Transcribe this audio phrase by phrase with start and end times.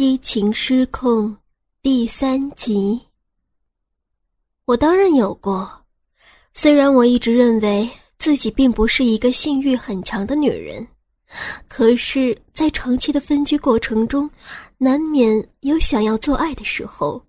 [0.00, 1.36] 激情失控
[1.82, 2.98] 第三集。
[4.64, 5.70] 我当然有过，
[6.54, 10.88] 虽然我一直认为自己并不是一个性欲很强的女人，
[11.68, 14.30] 可是，在长期的分居过程中，
[14.78, 17.22] 难免有想要做爱的时候。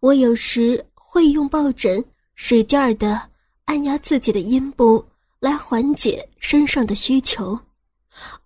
[0.00, 2.04] 我有时会用抱枕
[2.34, 3.18] 使劲儿的
[3.64, 5.02] 按压自己的阴部，
[5.38, 7.58] 来缓解身上的需求，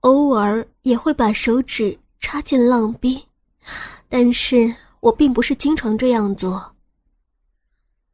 [0.02, 1.98] 偶尔也会把手指。
[2.24, 3.22] 插进浪逼，
[4.08, 6.74] 但是我并不是经常这样做。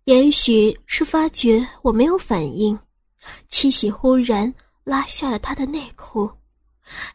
[0.02, 2.76] 也许是发觉我没有反应，
[3.46, 4.52] 七喜忽然
[4.82, 6.28] 拉下了他的内裤，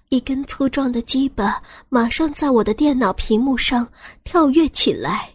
[0.08, 3.86] 一根粗壮的鸡巴马上在我的电脑屏幕上
[4.24, 5.30] 跳跃起来。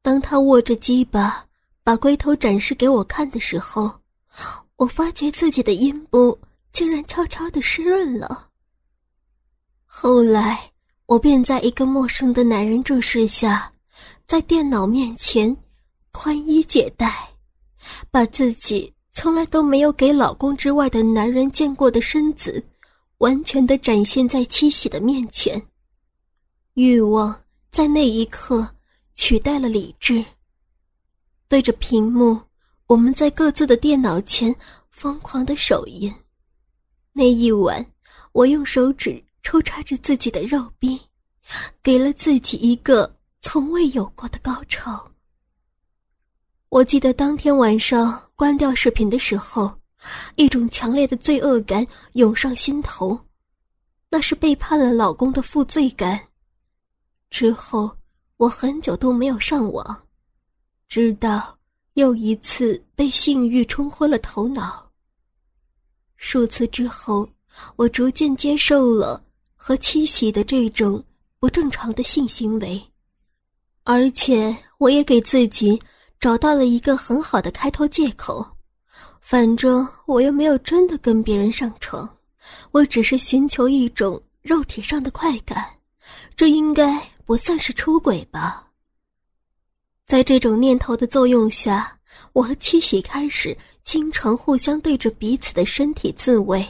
[0.00, 1.44] 当他握着鸡巴
[1.82, 3.90] 把龟头展示给我看的时候，
[4.76, 6.38] 我发觉自己的阴部
[6.70, 8.49] 竟然悄悄的湿润了。
[9.92, 10.70] 后来，
[11.06, 13.70] 我便在一个陌生的男人注视下，
[14.24, 15.54] 在电脑面前
[16.12, 17.28] 宽衣解带，
[18.08, 22.64] 把自己从来都没有给老公之外的男人见过的身子，
[23.18, 25.60] 完全的展现在七喜的面前。
[26.74, 27.38] 欲望
[27.68, 28.66] 在那一刻
[29.16, 30.24] 取代了理智。
[31.48, 32.40] 对着屏幕，
[32.86, 34.54] 我们在各自的电脑前
[34.88, 36.14] 疯狂的手淫。
[37.12, 37.84] 那一晚，
[38.30, 39.22] 我用手指。
[39.42, 41.00] 抽插着自己的肉壁，
[41.82, 45.10] 给了自己一个从未有过的高潮。
[46.68, 49.72] 我记得当天晚上关掉视频的时候，
[50.36, 53.18] 一种强烈的罪恶感涌上心头，
[54.08, 56.28] 那是背叛了老公的负罪感。
[57.28, 57.90] 之后
[58.36, 60.06] 我很久都没有上网，
[60.88, 61.58] 直到
[61.94, 64.90] 又一次被性欲冲昏了头脑。
[66.16, 67.28] 数次之后，
[67.76, 69.22] 我逐渐接受了。
[69.62, 71.04] 和七喜的这种
[71.38, 72.82] 不正常的性行为，
[73.84, 75.78] 而且我也给自己
[76.18, 78.42] 找到了一个很好的开脱借口，
[79.20, 82.08] 反正我又没有真的跟别人上床，
[82.70, 85.62] 我只是寻求一种肉体上的快感，
[86.34, 88.66] 这应该不算是出轨吧。
[90.06, 91.98] 在这种念头的作用下，
[92.32, 93.54] 我和七喜开始
[93.84, 96.66] 经常互相对着彼此的身体自慰。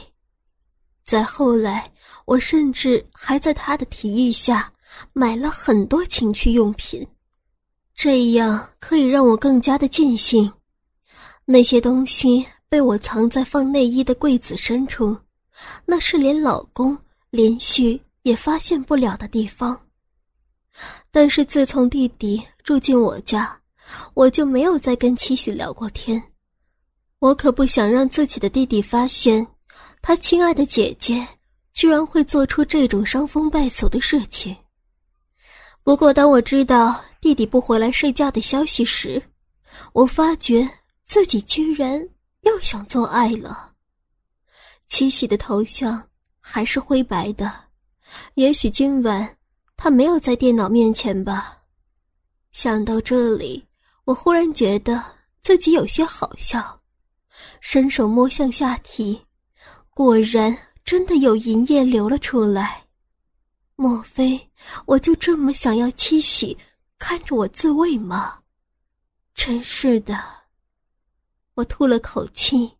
[1.11, 1.91] 再后来，
[2.23, 4.71] 我甚至还在他的提议下
[5.11, 7.05] 买了很多情趣用品，
[7.93, 10.49] 这样可以让我更加的尽兴。
[11.43, 15.17] 那些东西被我藏在放内衣的柜子深处，
[15.85, 16.97] 那是连老公
[17.29, 19.77] 连续也发现不了的地方。
[21.11, 23.53] 但是自从弟弟住进我家，
[24.13, 26.23] 我就没有再跟七喜聊过天。
[27.19, 29.45] 我可不想让自己的弟弟发现。
[30.01, 31.25] 他亲爱的姐姐
[31.73, 34.55] 居然会做出这种伤风败俗的事情。
[35.83, 39.21] 不过，当我知道弟弟不回来睡觉的消息时，
[39.93, 40.67] 我发觉
[41.05, 42.07] 自己居然
[42.41, 43.73] 又想做爱了。
[44.87, 46.09] 七喜的头像
[46.39, 47.51] 还是灰白的，
[48.35, 49.37] 也许今晚
[49.77, 51.59] 他没有在电脑面前吧。
[52.51, 53.65] 想到这里，
[54.03, 55.01] 我忽然觉得
[55.41, 56.81] 自己有些好笑，
[57.61, 59.25] 伸手摸向下体。
[59.93, 62.83] 果然，真的有银液流了出来。
[63.75, 64.39] 莫非
[64.85, 66.57] 我就这么想要七喜
[66.97, 68.39] 看着我自慰吗？
[69.33, 70.17] 真是的！
[71.55, 72.71] 我吐了口气，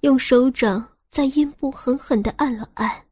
[0.00, 3.04] 用手掌在阴部狠狠的按了按。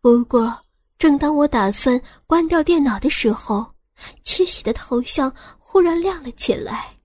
[0.00, 0.64] 不过，
[0.96, 3.74] 正当我打算关掉电脑的时候，
[4.22, 6.96] 七喜的头像忽然亮了起来，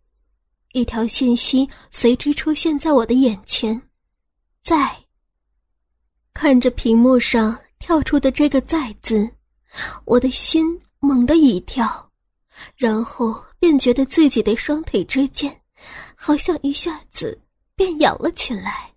[0.74, 3.81] 一条信息随之出现在我的眼前，
[4.62, 4.96] 在。
[6.42, 9.30] 看着屏幕上跳出的这个“在”字，
[10.06, 10.66] 我的心
[11.02, 12.10] 猛地一跳，
[12.78, 15.54] 然后便觉得自己的双腿之间，
[16.16, 17.38] 好像一下子
[17.76, 18.94] 便痒了起来，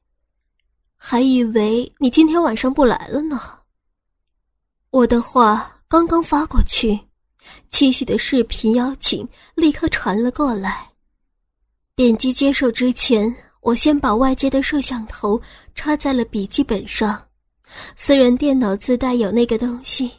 [0.97, 3.59] 还以为你今天晚上不来了呢。
[4.91, 6.97] 我的话刚刚发过去，
[7.69, 10.93] 七喜的视频邀请立刻传了过来。
[11.97, 13.35] 点击接受之前。
[13.63, 15.41] 我先把外接的摄像头
[15.73, 17.29] 插在了笔记本上，
[17.97, 20.11] 虽然电脑自带有那个东西，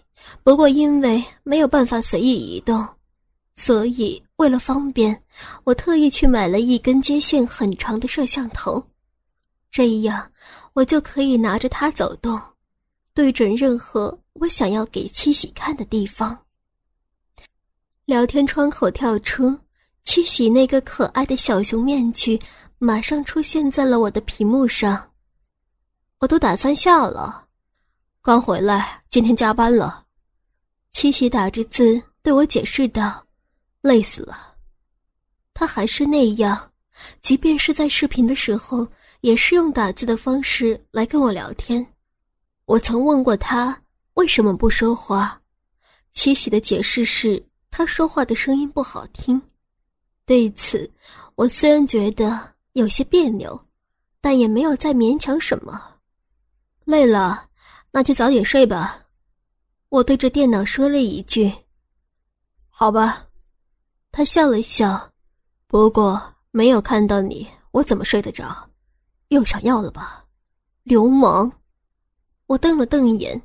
[0.43, 2.87] 不过因为没有办法随意移动，
[3.55, 5.23] 所以为了方便，
[5.63, 8.83] 我特意去买了一根接线很长的摄像头，
[9.71, 10.31] 这样
[10.73, 12.39] 我就可以拿着它走动，
[13.13, 16.37] 对准任何我想要给七喜看的地方。
[18.05, 19.57] 聊天窗口跳出。
[20.05, 22.37] 七喜那个可爱的小熊面具
[22.77, 25.11] 马上出现在了我的屏幕上，
[26.19, 27.42] 我都打算下了。
[28.25, 30.05] 刚回来，今天加班了。
[30.93, 33.21] 七喜打着字对我解释道
[33.83, 34.55] ：“累死了。”
[35.53, 36.71] 他还是那样，
[37.21, 38.87] 即便是在视频的时候，
[39.19, 41.85] 也是用打字的方式来跟我聊天。
[42.63, 43.77] 我曾问过他
[44.13, 45.41] 为什么不说话，
[46.13, 49.41] 七喜的解释是他说话的声音不好听。
[50.25, 50.89] 对此，
[51.35, 53.67] 我虽然觉得有些别扭，
[54.21, 55.97] 但也没有再勉强什么。
[56.85, 57.49] 累了，
[57.95, 59.05] 那就早点睡吧。
[59.89, 61.53] 我对着电脑说了一句
[62.67, 63.27] ：“好吧。”
[64.11, 65.11] 他笑了笑，
[65.67, 68.69] 不过没有看到你，我怎么睡得着？
[69.29, 70.25] 又想要了吧，
[70.83, 71.51] 流氓！
[72.47, 73.41] 我瞪了瞪眼，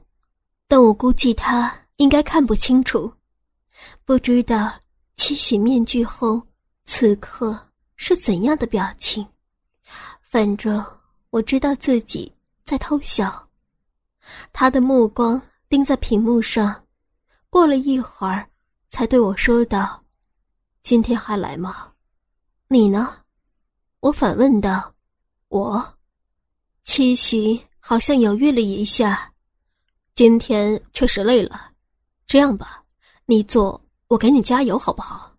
[0.66, 3.12] 但我估计他应该看不清楚，
[4.04, 4.72] 不知道
[5.14, 6.42] 七洗面具后
[6.84, 7.58] 此刻
[7.96, 9.26] 是怎样的表情。
[10.20, 10.84] 反正
[11.30, 12.30] 我知道自己
[12.64, 13.47] 在偷笑。
[14.52, 15.40] 他的目光。
[15.70, 16.86] 盯在屏幕上，
[17.50, 18.48] 过了一会儿，
[18.88, 20.02] 才对我说道
[20.82, 21.92] ：“今天还来吗？
[22.68, 23.18] 你呢？”
[24.00, 24.94] 我反问道
[25.48, 25.98] ：“我。”
[26.84, 29.30] 七夕好像犹豫了一下，
[30.14, 31.72] 今天确实累了。
[32.26, 32.82] 这样吧，
[33.26, 35.36] 你坐，我给你加油，好不好？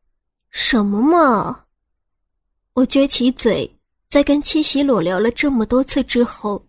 [0.51, 1.65] 什么嘛！
[2.73, 6.63] 我撅起嘴，在跟七喜裸聊了这么多次之后，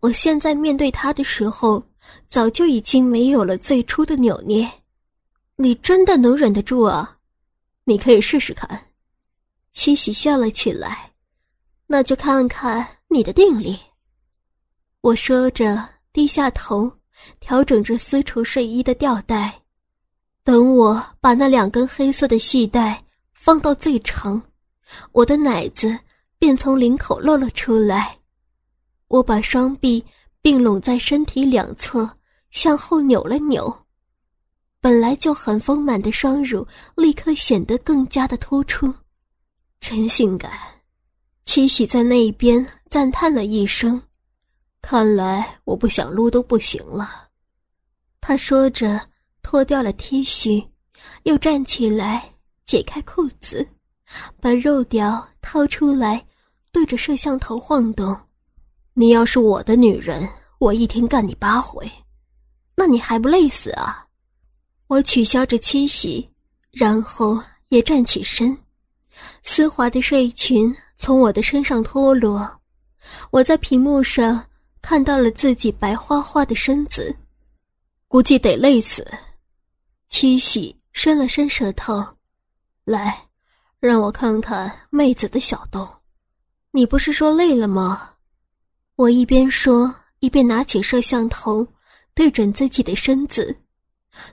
[0.00, 1.82] 我现在面对他的时候。
[2.28, 4.70] 早就已经没有了最初的扭捏，
[5.56, 7.16] 你真的能忍得住啊？
[7.84, 8.88] 你可以试试看。
[9.72, 11.12] 七喜笑了起来，
[11.86, 13.78] 那就看看你的定力。
[15.00, 15.82] 我说着，
[16.12, 16.92] 低下头，
[17.40, 19.62] 调整着丝绸睡衣的吊带。
[20.42, 24.42] 等我把那两根黑色的细带放到最长，
[25.12, 25.98] 我的奶子
[26.38, 28.18] 便从领口露了出来。
[29.08, 30.04] 我把双臂。
[30.44, 32.18] 并拢在身体两侧，
[32.50, 33.86] 向后扭了扭，
[34.78, 36.66] 本来就很丰满的双乳
[36.96, 38.92] 立刻显得更加的突出，
[39.80, 40.52] 真性感。
[41.46, 44.02] 七喜在那边赞叹了一声
[44.82, 47.30] ：“看来我不想撸都不行了。”
[48.20, 49.00] 他说着，
[49.42, 50.68] 脱掉了 T 恤，
[51.22, 52.34] 又站起来
[52.66, 53.66] 解开裤子，
[54.42, 56.26] 把肉屌掏出来，
[56.70, 58.14] 对着摄像头晃动。
[58.96, 61.90] 你要是我的女人，我一天干你八回，
[62.76, 64.06] 那你还不累死啊？
[64.86, 66.30] 我取消着七喜，
[66.70, 68.56] 然后也站起身，
[69.42, 72.48] 丝滑的睡裙从我的身上脱落，
[73.32, 74.46] 我在屏幕上
[74.80, 77.12] 看到了自己白花花的身子，
[78.06, 79.04] 估计得累死。
[80.08, 82.00] 七喜伸了伸舌头，
[82.84, 83.26] 来，
[83.80, 85.84] 让我看看妹子的小洞。
[86.70, 88.13] 你不是说累了吗？
[88.96, 91.66] 我一边说，一边拿起摄像头，
[92.14, 93.56] 对准自己的身子，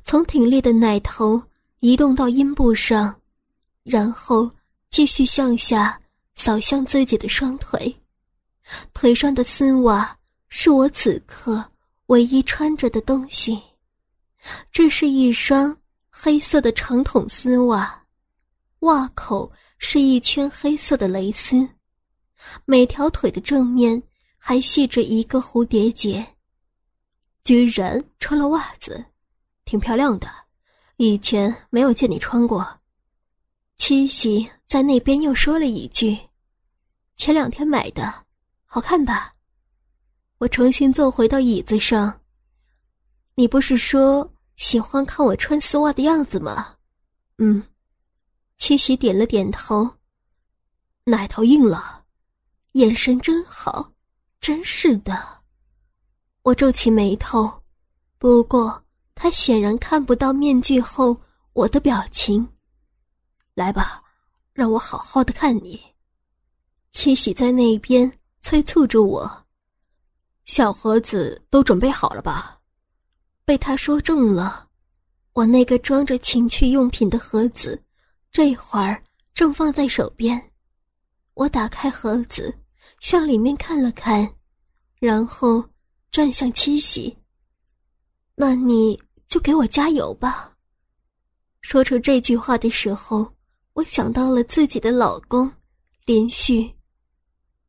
[0.03, 1.41] 从挺立的奶头
[1.79, 3.19] 移动到阴部上，
[3.83, 4.51] 然后
[4.91, 5.99] 继续向下
[6.35, 7.91] 扫向自己的双腿。
[8.93, 10.15] 腿上的丝袜
[10.47, 11.65] 是我此刻
[12.05, 13.59] 唯一穿着的东西，
[14.71, 15.75] 这是一双
[16.11, 17.99] 黑色的长筒丝袜，
[18.81, 21.67] 袜口是一圈黑色的蕾丝，
[22.65, 24.01] 每条腿的正面。
[24.43, 26.25] 还系着一个蝴蝶结，
[27.43, 29.05] 居然穿了袜子，
[29.65, 30.27] 挺漂亮的。
[30.97, 32.81] 以前没有见你穿过。
[33.77, 36.17] 七喜在那边又说了一句
[37.17, 38.25] ：“前两天买的，
[38.65, 39.35] 好看吧？”
[40.39, 42.21] 我重新坐回到椅子上。
[43.35, 46.77] 你不是说喜欢看我穿丝袜的样子吗？
[47.37, 47.61] 嗯，
[48.57, 49.87] 七喜点了点头。
[51.03, 52.05] 奶头硬了，
[52.71, 53.93] 眼神真好。
[54.41, 55.15] 真是的，
[56.41, 57.47] 我皱起眉头。
[58.17, 58.83] 不过
[59.13, 61.15] 他显然看不到面具后
[61.53, 62.49] 我的表情。
[63.53, 64.01] 来吧，
[64.51, 65.79] 让我好好的看你。
[66.91, 69.45] 七喜在那边催促着我。
[70.45, 72.59] 小盒子都准备好了吧？
[73.45, 74.67] 被他说中了。
[75.33, 77.79] 我那个装着情趣用品的盒子，
[78.31, 79.03] 这会儿
[79.35, 80.51] 正放在手边。
[81.35, 82.51] 我打开盒子。
[83.01, 84.35] 向里面看了看，
[84.99, 85.61] 然后
[86.11, 87.17] 转向七喜。
[88.35, 90.55] 那你就给我加油吧。
[91.61, 93.27] 说出这句话的时候，
[93.73, 95.51] 我想到了自己的老公
[96.05, 96.71] 林旭。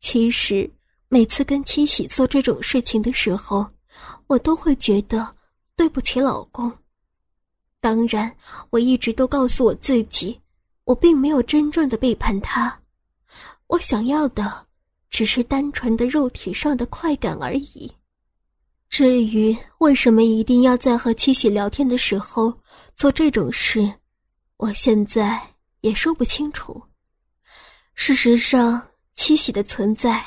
[0.01, 0.71] 其实
[1.09, 3.67] 每次跟七喜做这种事情的时候，
[4.27, 5.35] 我都会觉得
[5.75, 6.71] 对不起老公。
[7.81, 8.31] 当然，
[8.69, 10.39] 我一直都告诉我自己，
[10.85, 12.83] 我并没有真正的背叛他。
[13.69, 14.67] 我想要的。
[15.12, 17.92] 只是单纯的肉体上的快感而已。
[18.88, 22.52] 至于为什么一定要在和七喜聊天的时候
[22.97, 23.92] 做这种事，
[24.57, 25.40] 我现在
[25.83, 26.83] 也说不清楚。
[27.95, 30.25] 事实上，七喜的存在，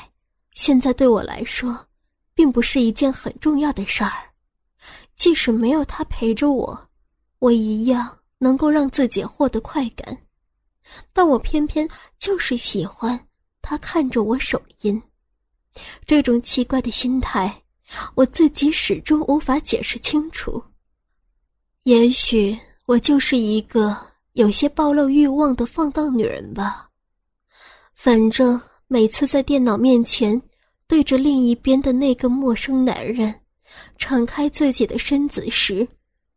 [0.54, 1.88] 现在对我来说，
[2.32, 4.12] 并不是一件很重要的事儿。
[5.16, 6.88] 即使没有他陪着我，
[7.40, 10.16] 我一样能够让自己获得快感。
[11.12, 11.88] 但我偏偏
[12.20, 13.18] 就是喜欢
[13.68, 15.02] 他看着我手淫，
[16.06, 17.52] 这种奇怪的心态。
[18.14, 20.62] 我自己始终无法解释清楚。
[21.82, 23.96] 也许我就是一个
[24.34, 26.88] 有些暴露欲望的放荡女人吧。
[27.92, 30.40] 反正每次在电脑面前
[30.86, 33.34] 对着另一边的那个陌生男人
[33.98, 35.86] 敞开自己的身子时，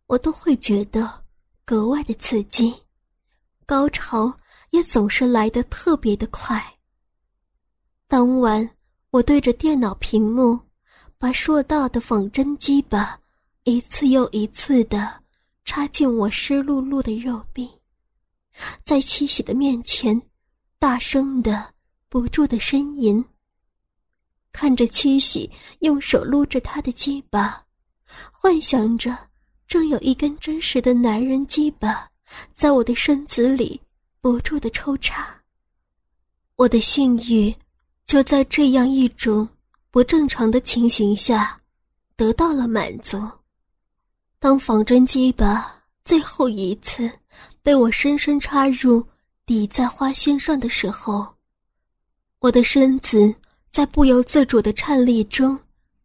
[0.08, 1.08] 我都会觉得
[1.64, 2.74] 格外的刺激，
[3.68, 4.36] 高潮
[4.72, 6.64] 也总是来得特别的快。
[8.10, 8.68] 当晚，
[9.12, 10.60] 我对着电脑屏幕。
[11.20, 13.20] 把硕大的仿真鸡巴
[13.66, 15.22] 一次又一次的
[15.66, 17.70] 插进我湿漉漉的肉壁，
[18.84, 20.20] 在七喜的面前，
[20.80, 21.72] 大声的
[22.08, 23.24] 不住的呻吟。
[24.52, 25.52] 看着七喜
[25.82, 27.64] 用手撸着他的鸡巴，
[28.32, 29.16] 幻想着
[29.68, 32.10] 正有一根真实的男人鸡巴
[32.54, 33.80] 在我的身子里
[34.22, 35.28] 不住的抽插，
[36.56, 37.54] 我的性欲
[38.10, 39.48] 就在这样一种。
[39.92, 41.60] 不正常的情形下，
[42.16, 43.20] 得到了满足。
[44.38, 47.12] 当仿真鸡巴最后一次
[47.64, 49.04] 被我深深插入
[49.48, 51.26] 抵在花心上的时候，
[52.38, 53.34] 我的身子
[53.72, 55.58] 在不由自主的颤栗中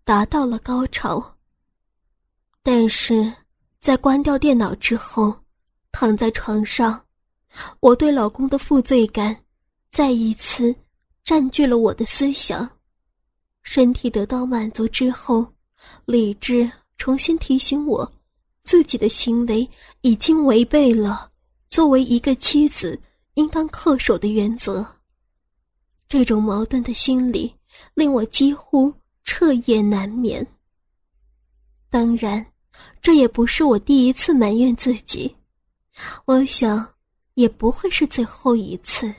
[0.03, 1.37] 达到了高潮。
[2.63, 3.31] 但是，
[3.81, 5.35] 在关掉电脑之后，
[5.93, 7.05] 躺在床上，
[7.81, 9.37] 我对老公的负罪感
[9.91, 10.75] 再一次
[11.25, 12.69] 占据了我的思想。
[13.63, 15.47] 身体得到满足之后，
[16.05, 18.13] 理智重新提醒我，
[18.63, 19.69] 自己的行为
[20.03, 21.33] 已经违背了
[21.71, 23.01] 作为一个妻子
[23.35, 24.87] 应当恪守的原则。
[26.07, 27.53] 这种矛盾的心理
[27.95, 28.93] 令我几乎
[29.25, 30.47] 彻夜难眠。
[31.89, 32.45] 当然，
[33.01, 35.35] 这也不是我第一次埋怨自己，
[36.27, 36.95] 我想
[37.33, 39.13] 也不会是最后一次。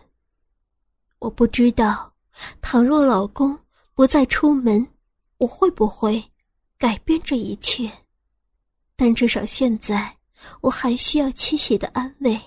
[1.25, 2.13] 我不知道，
[2.62, 3.58] 倘若老公。
[3.96, 4.86] 不再出门，
[5.38, 6.22] 我会不会
[6.77, 7.89] 改变这一切？
[8.98, 10.17] 但至少现在，
[10.60, 12.38] 我还需要七喜的安慰。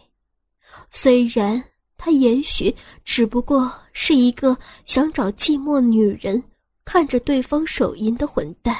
[0.90, 1.64] 虽然
[1.96, 6.40] 他也许只不过是一个想找寂寞女人
[6.84, 8.76] 看着对方手淫的混蛋。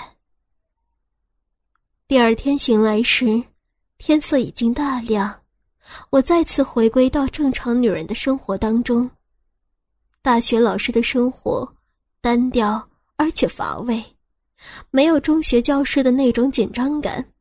[2.07, 3.43] 第二天醒来时，
[3.97, 5.43] 天色已经大亮，
[6.11, 9.11] 我再次回归到正常女人的生活当中。
[10.29, 11.67] 大学老师的生活。
[12.21, 14.05] 单调而且乏味，
[14.91, 17.33] 没有中学教师的那种紧张感。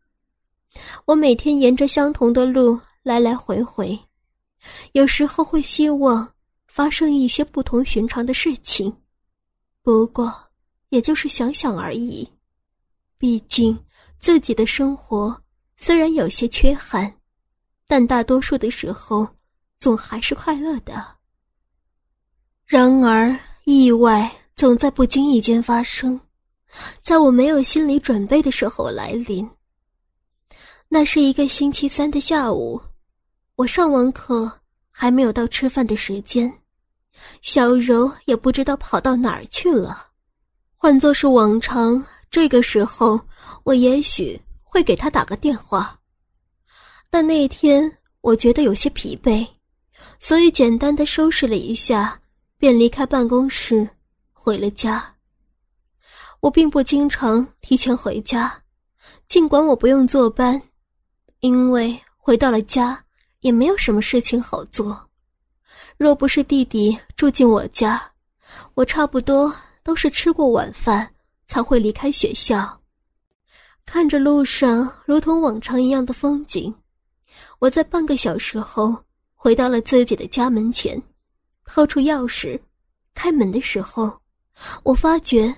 [1.03, 3.99] 我每天沿着相同的路来来回回，
[4.93, 6.33] 有时候会希望
[6.69, 8.95] 发生一些不同寻常的事情，
[9.83, 10.33] 不过
[10.87, 12.25] 也就是想想而已。
[13.17, 13.77] 毕竟
[14.17, 15.43] 自己的生活
[15.75, 17.13] 虽然有些缺憾，
[17.85, 19.27] 但大多数的时候
[19.77, 21.16] 总还是快乐的。
[22.67, 24.31] 然而意外。
[24.57, 26.19] 总在不经意间发生，
[27.03, 29.47] 在我没有心理准备的时候来临。
[30.87, 32.81] 那是一个星期三的下午，
[33.55, 34.51] 我上完课
[34.89, 36.51] 还没有到吃饭的时间，
[37.43, 40.07] 小柔也不知道跑到哪儿去了。
[40.75, 43.21] 换作是往常，这个时候
[43.63, 45.99] 我也许会给她打个电话，
[47.11, 49.47] 但那天我觉得有些疲惫，
[50.19, 52.19] 所以简单的收拾了一下，
[52.57, 53.89] 便离开办公室。
[54.47, 55.15] 回了家。
[56.39, 58.63] 我并不经常提前回家，
[59.27, 60.61] 尽管我不用坐班，
[61.41, 63.03] 因为回到了家
[63.41, 65.09] 也没有什么事情好做。
[65.97, 68.01] 若不是弟弟住进我家，
[68.75, 71.13] 我差不多都是吃过晚饭
[71.45, 72.81] 才会离开学校。
[73.85, 76.73] 看着路上如同往常一样的风景，
[77.59, 78.95] 我在半个小时后
[79.35, 81.01] 回到了自己的家门前，
[81.67, 82.59] 掏出钥匙，
[83.13, 84.19] 开门的时候。
[84.81, 85.55] 我发觉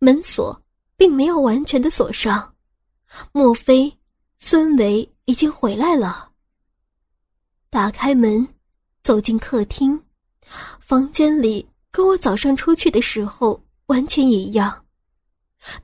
[0.00, 0.60] 门锁
[0.98, 2.54] 并没有完全的锁上，
[3.32, 3.90] 莫非
[4.38, 6.30] 孙维已经回来了？
[7.70, 8.46] 打开门，
[9.02, 9.98] 走进客厅，
[10.78, 14.84] 房间里跟我早上出去的时候完全一样。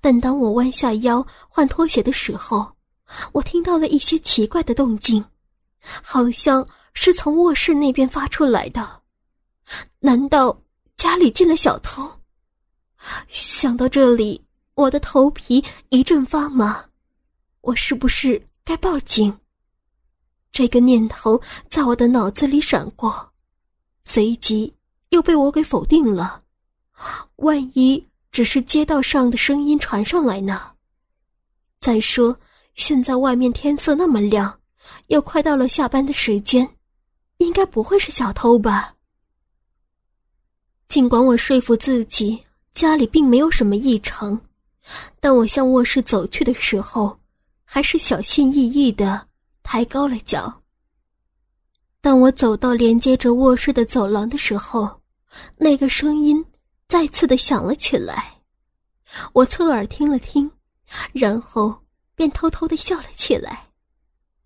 [0.02, 2.70] 但当我弯下腰换拖鞋的时候，
[3.32, 5.24] 我听到了一些奇怪的动静，
[5.80, 8.99] 好像是从卧室那边发出来的。
[9.98, 10.60] 难道
[10.96, 12.20] 家里进了小偷？
[13.28, 14.42] 想到这里，
[14.74, 16.84] 我的头皮一阵发麻，
[17.62, 19.38] 我是不是该报警？
[20.52, 23.32] 这个念头在我的脑子里闪过，
[24.04, 24.74] 随即
[25.10, 26.42] 又被我给否定了。
[27.36, 30.72] 万一只是街道上的声音传上来呢？
[31.78, 32.36] 再说，
[32.74, 34.60] 现在外面天色那么亮，
[35.06, 36.68] 又快到了下班的时间，
[37.38, 38.94] 应该不会是小偷吧？
[40.90, 42.36] 尽管我说服自己
[42.72, 44.38] 家里并没有什么异常，
[45.20, 47.16] 但我向卧室走去的时候，
[47.64, 49.28] 还是小心翼翼的
[49.62, 50.62] 抬高了脚。
[52.00, 55.00] 当我走到连接着卧室的走廊的时候，
[55.56, 56.44] 那个声音
[56.88, 58.40] 再次的响了起来。
[59.32, 60.50] 我侧耳听了听，
[61.12, 61.72] 然后
[62.16, 63.68] 便偷偷的笑了起来，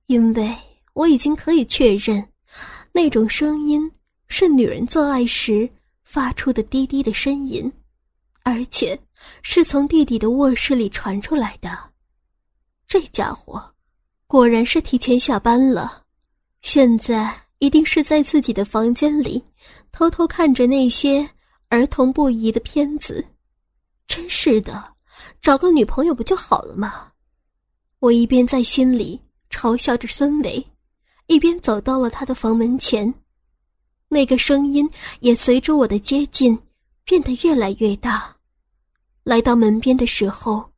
[0.08, 0.54] 因为
[0.92, 2.28] 我已经可以确认，
[2.92, 3.90] 那种声音
[4.28, 5.66] 是女人做爱时。
[6.14, 7.72] 发出的低低的呻吟，
[8.44, 8.96] 而且
[9.42, 11.76] 是从弟弟的卧室里传出来的。
[12.86, 13.60] 这家伙
[14.28, 16.04] 果然是提前下班了，
[16.62, 19.44] 现在一定是在自己的房间里
[19.90, 21.28] 偷偷看着那些
[21.68, 23.26] 儿童不宜的片子。
[24.06, 24.94] 真是的，
[25.40, 27.10] 找个女朋友不就好了吗？
[27.98, 30.64] 我一边在心里嘲笑着孙伟，
[31.26, 33.12] 一边走到了他的房门前。
[34.08, 34.88] 那个声音
[35.20, 36.56] 也随着我的接近
[37.04, 38.36] 变得越来越大。
[39.24, 40.70] 来到门边的时候，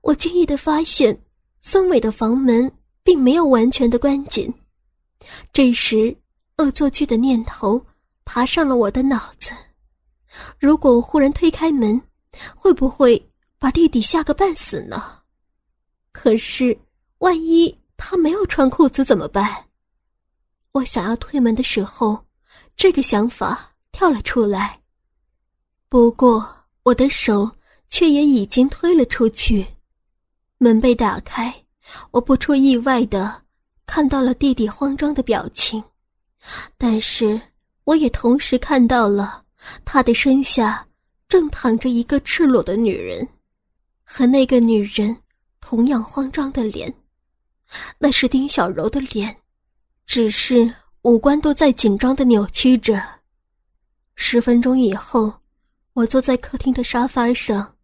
[0.00, 1.20] 我惊异的发现
[1.60, 2.70] 孙伟的房门
[3.02, 4.52] 并没有完全的关紧。
[5.52, 6.16] 这时，
[6.58, 7.84] 恶作剧的念头
[8.24, 9.52] 爬上了我的脑子：
[10.58, 12.00] 如果我忽然推开门，
[12.54, 15.20] 会不会把弟弟吓个半死呢？
[16.12, 16.78] 可是，
[17.18, 19.66] 万一他没有穿裤子怎么办？
[20.72, 22.24] 我想要推门的时候。
[22.82, 24.80] 这个想法跳了出来，
[25.88, 26.44] 不过
[26.82, 27.48] 我的手
[27.88, 29.64] 却也已经推了出去。
[30.58, 31.54] 门被打开，
[32.10, 33.44] 我不出意外的
[33.86, 35.80] 看到了弟弟慌张的表情，
[36.76, 37.40] 但是
[37.84, 39.44] 我也同时看到了
[39.84, 40.84] 他的身下
[41.28, 43.28] 正躺着一个赤裸的女人，
[44.02, 45.16] 和那个女人
[45.60, 46.92] 同样慌张的脸，
[48.00, 49.36] 那是丁小柔的脸，
[50.04, 50.68] 只是。
[51.02, 53.02] 五官都在紧张的扭曲着。
[54.14, 55.32] 十分钟以后，
[55.94, 57.76] 我坐在客厅的沙发上，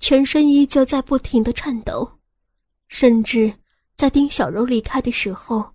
[0.00, 2.18] 全身依旧在不停的颤抖，
[2.88, 3.54] 甚至
[3.94, 5.74] 在丁小柔离开的时候，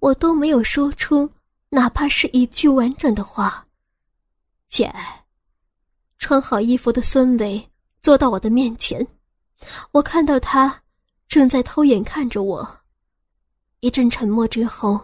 [0.00, 1.30] 我都没有说出
[1.70, 3.64] 哪怕是一句完整的话。
[4.68, 4.92] 姐，
[6.18, 7.70] 穿好衣服的孙伟
[8.00, 9.06] 坐到我的面前，
[9.92, 10.82] 我看到他
[11.28, 12.80] 正在偷眼看着我。
[13.78, 15.00] 一阵沉默之后。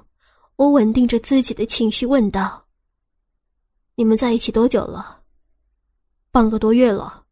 [0.61, 2.66] 我稳定着自己的情绪，问道
[3.96, 5.23] ：“你们在一起多久了
[6.31, 7.25] ？”“半个多月了。”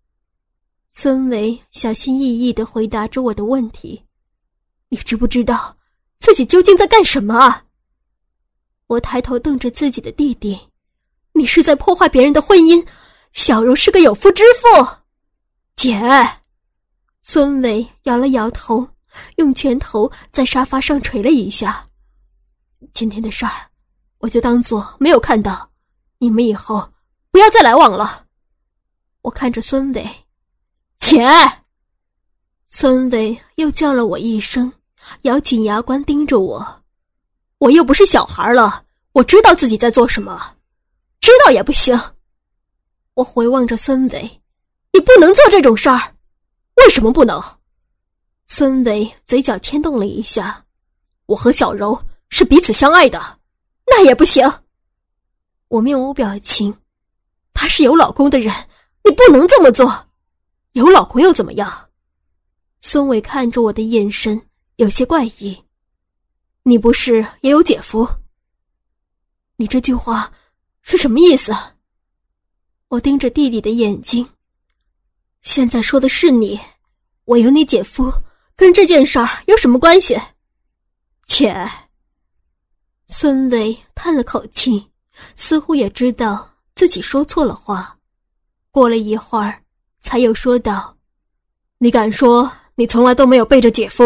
[0.95, 4.03] 孙维小心翼翼的回答着我的问题。
[4.89, 5.77] “你知不知道
[6.19, 7.67] 自己究竟在干什么啊？”
[8.89, 10.59] 我抬头瞪着自己的弟弟
[11.37, 12.83] ，“你是在破坏别人的婚姻。
[13.35, 14.89] 小柔是个有夫之妇。”
[15.77, 16.01] 姐，
[17.21, 18.89] 孙伟摇了摇头，
[19.37, 21.88] 用拳头在沙发上捶了一下。
[22.93, 23.71] 今天的事儿，
[24.19, 25.71] 我就当做没有看到。
[26.19, 26.93] 你们以后
[27.31, 28.27] 不要再来往了。
[29.23, 30.09] 我看着孙伟，
[30.99, 31.29] 姐。
[32.67, 34.73] 孙伟又叫了我一声，
[35.23, 36.83] 咬紧牙关盯着我。
[37.59, 40.57] 我又不是小孩了，我知道自己在做什么。
[41.21, 41.99] 知道也不行。
[43.15, 44.43] 我回望着孙伟，
[44.93, 46.15] 你不能做这种事儿。
[46.77, 47.43] 为什么不能？
[48.47, 50.65] 孙伟嘴角牵动了一下。
[51.27, 52.01] 我和小柔。
[52.31, 53.41] 是彼此相爱的，
[53.87, 54.49] 那也不行。
[55.69, 56.77] 我面无表情。
[57.53, 58.55] 他是有老公的人，
[59.03, 60.09] 你不能这么做。
[60.73, 61.89] 有老公又怎么样？
[62.81, 64.41] 孙伟看着我的眼神
[64.77, 65.65] 有些怪异。
[66.63, 68.07] 你不是也有姐夫？
[69.57, 70.33] 你这句话
[70.83, 71.53] 是什么意思？
[72.89, 74.29] 我盯着弟弟的眼睛。
[75.43, 76.61] 现在说的是你，
[77.25, 78.13] 我有你姐夫，
[78.55, 80.17] 跟这件事儿有什么关系？
[81.27, 81.69] 姐。
[83.11, 84.87] 孙伟叹了口气，
[85.35, 87.97] 似乎也知道自己说错了话。
[88.71, 89.63] 过了一会儿，
[90.01, 90.95] 才又说道
[91.79, 94.05] ：“你敢说你从来都没有背着姐夫？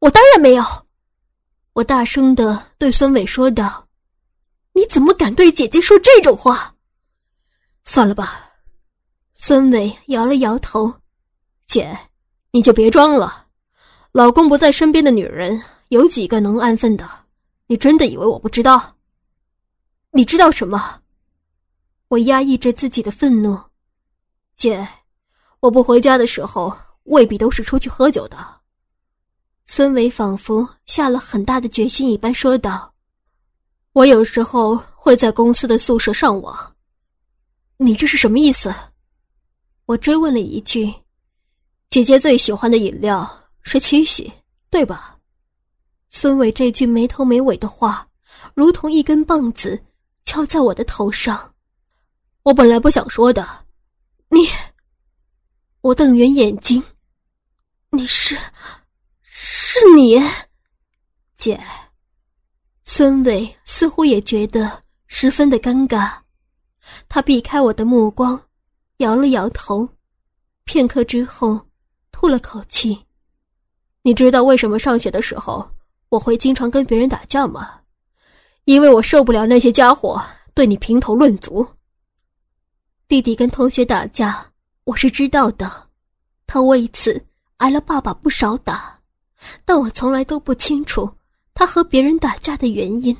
[0.00, 0.62] 我当然没有。”
[1.72, 3.88] 我大声的对孙伟说道
[4.74, 6.74] ：“你怎么敢对姐姐说这种话？”
[7.84, 8.38] 算了吧。
[9.32, 10.92] 孙伟摇了摇头
[11.66, 11.98] ：“姐，
[12.50, 13.46] 你就别装了。
[14.12, 17.08] 老公不在身边的女人，有几个能安分的？”
[17.72, 18.98] 你真的以为我不知道？
[20.10, 21.00] 你知道什么？
[22.08, 23.58] 我压抑着自己的愤怒。
[24.58, 24.86] 姐，
[25.60, 28.36] 我不回家的时候，未必都是出去喝酒的。
[29.64, 32.92] 孙伟仿佛下了很大的决心一般说道
[33.94, 36.76] ：“我有时候会在公司的宿舍上网。”
[37.80, 38.70] 你这是什么意思？
[39.86, 40.92] 我追问了一句。
[41.88, 44.30] 姐姐最喜欢的饮料是七喜，
[44.68, 45.11] 对吧？
[46.14, 48.06] 孙伟这句没头没尾的话，
[48.54, 49.82] 如同一根棒子
[50.26, 51.54] 敲在我的头上。
[52.42, 53.64] 我本来不想说的，
[54.28, 54.46] 你……
[55.80, 56.80] 我瞪圆眼睛，
[57.90, 58.36] 你是，
[59.22, 60.20] 是你，
[61.38, 61.58] 姐。
[62.84, 66.12] 孙伟似乎也觉得十分的尴尬。
[67.08, 68.38] 他避开我的目光，
[68.98, 69.88] 摇了摇头，
[70.64, 71.58] 片刻之后，
[72.10, 73.06] 吐了口气
[74.02, 75.68] ：“你知道为什么上学的时候
[76.12, 77.80] 我会经常跟别人打架吗？
[78.64, 80.22] 因为我受不了那些家伙
[80.52, 81.66] 对你评头论足。
[83.08, 84.52] 弟弟跟同学打架，
[84.84, 85.88] 我是知道的，
[86.46, 87.24] 他为此
[87.56, 89.00] 挨了爸爸不少打，
[89.64, 91.10] 但我从来都不清楚
[91.54, 93.16] 他和别人打架的原因。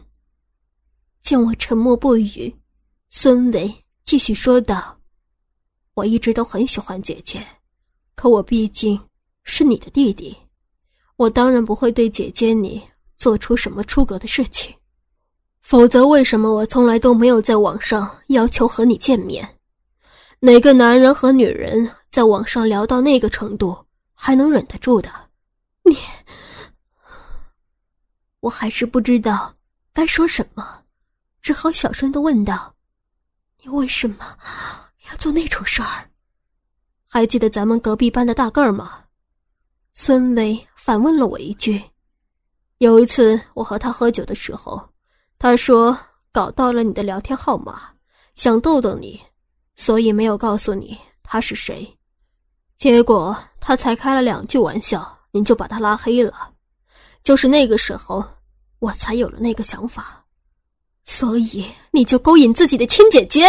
[1.23, 2.55] 见我沉默不语。”
[3.09, 3.75] 孙伟
[4.05, 5.01] 继续说道
[5.95, 7.43] ：“我一直都很喜欢姐姐，
[8.15, 9.01] 可我毕竟
[9.45, 10.37] 是你的弟弟，
[11.23, 12.83] 我当然不会对姐姐你
[13.17, 14.75] 做出什么出格的事情。
[15.61, 19.61] 否则，为什么我从来都没有在网上要求和你见面？
[20.41, 25.09] 哪个男人和女人在网上聊到那个程度还能忍得住的？
[25.85, 25.97] 你，
[28.41, 29.55] 我还是不知道
[29.93, 30.83] 该说什么，
[31.41, 32.75] 只好小声的问道。”
[33.63, 34.17] 你为什么
[35.09, 36.11] 要做那种事儿？
[37.09, 39.05] 还记得咱们隔壁班的大个儿吗？
[39.95, 41.81] 孙伟反问了我一句。
[42.79, 44.81] 有一次我和他喝酒的时候，
[45.39, 45.97] 他说
[46.33, 47.93] 搞到了你的聊天号码，
[48.35, 49.21] 想逗逗你，
[49.77, 51.87] 所以没有告诉你他是谁。
[52.79, 56.53] 结果他才开了两句玩笑，你就把他拉黑了。
[57.23, 58.25] 就是那个时候，
[58.79, 60.25] 我才有了那个想法。
[61.05, 63.47] 所以你就勾引自己的亲姐姐？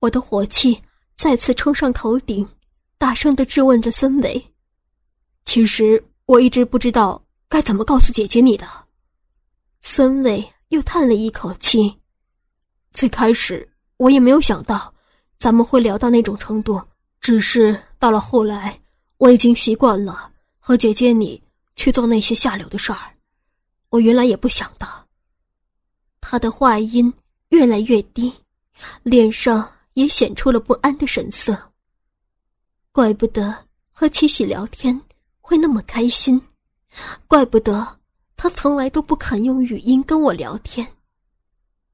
[0.00, 0.82] 我的火气
[1.16, 2.48] 再次冲上头顶，
[2.96, 4.42] 大声的质问着孙伟。
[5.44, 8.66] 其实我一直不知道该怎么告诉姐姐你的。
[9.80, 11.98] 孙伟又叹了一口气。
[12.92, 14.94] 最开始我也没有想到，
[15.38, 16.80] 咱们会聊到那种程度。
[17.20, 18.80] 只是到了后来，
[19.18, 21.40] 我已经习惯了和姐姐你
[21.76, 22.98] 去做那些下流的事儿。
[23.90, 24.86] 我原来也不想的。
[26.20, 27.12] 他的话音
[27.50, 28.32] 越来越低，
[29.02, 31.72] 脸上也显出了不安的神色。
[32.90, 33.54] 怪不得
[33.90, 35.00] 和七喜聊天
[35.42, 36.40] 会那么开心，
[37.28, 38.00] 怪不得
[38.36, 40.86] 他从来都不肯用语音跟我聊天。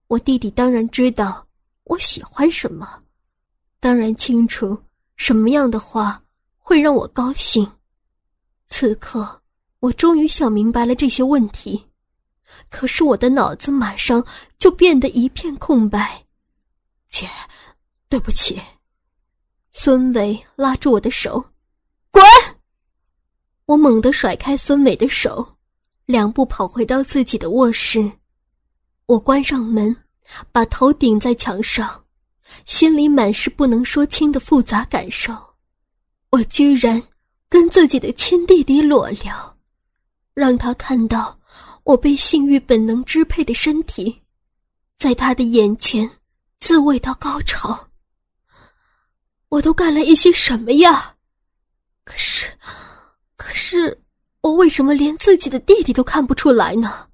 [0.06, 1.44] 我弟弟当然知道
[1.84, 3.02] 我喜欢什么，
[3.80, 4.80] 当然清楚
[5.16, 6.22] 什么样的话
[6.58, 7.68] 会让我高兴。
[8.68, 9.42] 此刻，
[9.80, 11.87] 我终于想明白了这些问题。
[12.70, 14.24] 可是我的脑子马上
[14.58, 16.24] 就变得一片空白，
[17.08, 17.28] 姐，
[18.08, 18.61] 对不起。
[19.72, 21.44] 孙伟拉住我的手，
[22.11, 22.22] 滚！
[23.68, 25.46] 我猛地甩开孙伟的手，
[26.07, 28.11] 两步跑回到自己的卧室。
[29.04, 29.94] 我关上门，
[30.50, 32.07] 把头顶在墙上，
[32.64, 35.35] 心里满是不能说清的复杂感受。
[36.31, 37.02] 我居然
[37.50, 39.59] 跟自己的亲弟弟裸聊，
[40.33, 41.38] 让他看到。
[41.85, 44.22] 我被性欲本能支配的身体，
[44.98, 46.11] 在他的眼前
[46.59, 47.88] 自慰到高潮。
[49.48, 51.16] 我都干了一些什么呀？
[52.04, 52.46] 可是，
[53.48, 53.98] 可是，
[54.42, 57.08] 我为什么连自己的弟弟都看不出来呢？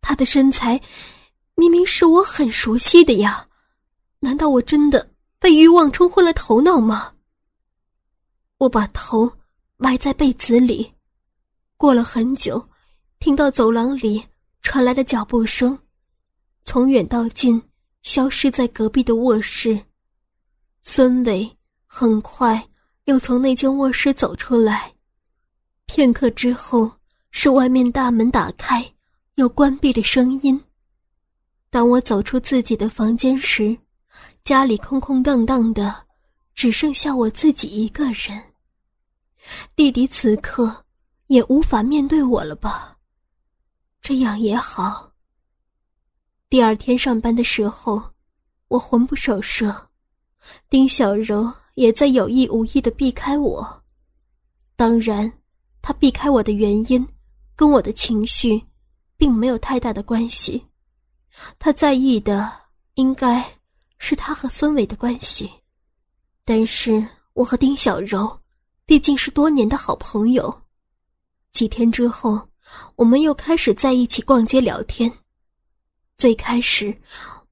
[0.00, 0.80] 他的身材
[1.54, 3.46] 明明是我很熟悉的呀，
[4.20, 7.12] 难道我真的被欲望冲昏了头脑吗？
[8.56, 9.30] 我把头
[9.76, 10.94] 埋在被子里，
[11.76, 12.66] 过了很久。
[13.18, 14.24] 听到走廊里
[14.62, 15.78] 传来的脚步声，
[16.64, 17.62] 从远到近，
[18.02, 19.78] 消失在隔壁的卧室。
[20.80, 21.54] 孙伟
[21.86, 22.66] 很快
[23.04, 24.94] 又从那间卧室走出来。
[25.92, 26.88] 片刻之后，
[27.32, 28.94] 是外面大门打开
[29.34, 30.64] 又关闭的声音。
[31.68, 33.76] 当我走出自己的房间时，
[34.44, 36.06] 家里空空荡荡的，
[36.54, 38.40] 只剩下我自己一个人。
[39.74, 40.84] 弟弟此刻
[41.26, 42.96] 也无法面对我了吧？
[44.00, 45.10] 这样也好。
[46.48, 48.00] 第二天上班的时候，
[48.68, 49.90] 我魂不守舍，
[50.68, 53.82] 丁小柔也在有意无意的避开我。
[54.76, 55.30] 当然，
[55.82, 57.06] 他避开我的原因，
[57.56, 58.62] 跟我的情绪，
[59.16, 60.66] 并没有太大的关系。
[61.58, 62.50] 他在意的
[62.94, 63.44] 应该
[63.98, 65.50] 是他和孙伟的关系，
[66.44, 68.40] 但是我和丁小柔，
[68.84, 70.62] 毕竟是多年的好朋友。
[71.52, 72.48] 几天之后，
[72.96, 75.10] 我们又开始在一起逛街聊天。
[76.16, 76.94] 最开始，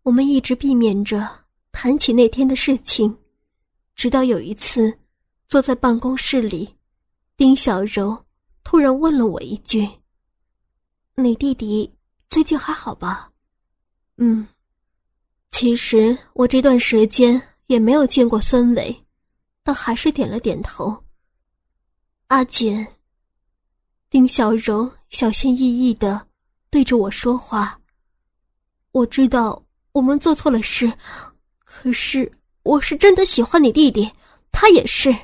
[0.03, 1.27] 我们一直避免着
[1.73, 3.17] 谈起那天的事情，
[3.95, 4.99] 直到有一次，
[5.49, 6.69] 坐在办公室里，
[7.39, 8.27] 丁小柔
[8.65, 9.89] 突然问了我一句
[11.15, 11.89] ：“你弟弟
[12.29, 13.31] 最近还好吧
[14.19, 14.45] ？”“嗯。”
[15.51, 19.05] 其实我这段时间也没有见过孙伟，
[19.63, 21.05] 但还是点了点头。
[22.27, 22.85] 阿锦，
[24.11, 26.27] 丁小柔小心翼翼的
[26.71, 27.81] 对着我说话。
[28.91, 30.93] 我知道我们做错了事，
[31.61, 32.33] 可是
[32.65, 34.11] 我是真的喜欢你弟弟，
[34.51, 35.15] 他也是。